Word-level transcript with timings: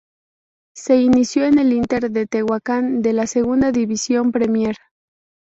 Se 0.75 0.95
inició 0.99 1.45
en 1.45 1.59
el 1.59 1.73
Inter 1.73 2.09
de 2.09 2.25
Tehuacán, 2.25 3.03
de 3.03 3.13
la 3.13 3.27
Segunda 3.27 3.71
División 3.71 4.31
Premier. 4.31 4.75